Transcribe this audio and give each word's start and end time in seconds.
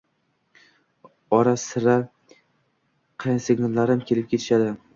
Ora-sira 1.39 1.95
qaynisingillarim 3.25 4.05
kelib 4.11 4.33
ketishadi. 4.35 4.75